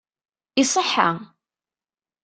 Iṣeḥḥa! 0.61 1.09